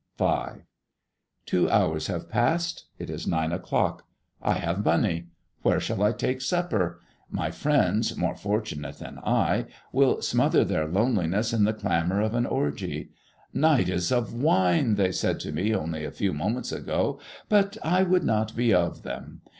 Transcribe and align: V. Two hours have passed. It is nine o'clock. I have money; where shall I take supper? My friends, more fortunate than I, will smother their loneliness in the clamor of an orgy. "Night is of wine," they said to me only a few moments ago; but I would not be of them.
V. 0.17 0.33
Two 1.45 1.69
hours 1.69 2.07
have 2.07 2.27
passed. 2.27 2.85
It 2.97 3.07
is 3.11 3.27
nine 3.27 3.51
o'clock. 3.51 4.07
I 4.41 4.53
have 4.53 4.83
money; 4.83 5.27
where 5.61 5.79
shall 5.79 6.01
I 6.01 6.11
take 6.11 6.41
supper? 6.41 6.99
My 7.29 7.51
friends, 7.51 8.17
more 8.17 8.33
fortunate 8.33 8.97
than 8.97 9.19
I, 9.19 9.67
will 9.91 10.23
smother 10.23 10.65
their 10.65 10.87
loneliness 10.87 11.53
in 11.53 11.65
the 11.65 11.73
clamor 11.73 12.19
of 12.19 12.33
an 12.33 12.47
orgy. 12.47 13.11
"Night 13.53 13.89
is 13.89 14.11
of 14.11 14.33
wine," 14.33 14.95
they 14.95 15.11
said 15.11 15.39
to 15.41 15.51
me 15.51 15.71
only 15.75 16.03
a 16.03 16.09
few 16.09 16.33
moments 16.33 16.71
ago; 16.71 17.19
but 17.47 17.77
I 17.83 18.01
would 18.01 18.23
not 18.23 18.55
be 18.55 18.73
of 18.73 19.03
them. 19.03 19.41